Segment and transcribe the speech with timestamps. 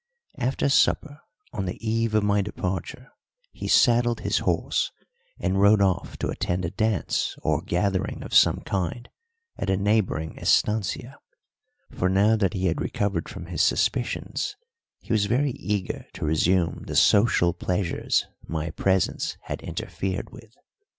[0.39, 1.21] After supper
[1.53, 3.11] on the eve of my departure
[3.51, 4.91] he saddled his horse
[5.37, 9.09] and rode off to attend a dance or gathering of some kind
[9.59, 11.19] at a neighbouring estancia,
[11.91, 14.55] for now that he had recovered from his suspicions
[15.01, 20.55] he was very eager to resume the social pleasures my presence had interfered with.